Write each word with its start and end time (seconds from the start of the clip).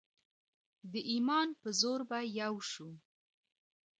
د 0.91 0.93
ایمان 1.11 1.47
په 1.61 1.69
زور 1.81 1.99
به 2.09 2.19
یو 2.41 2.55
شو. 2.71 2.89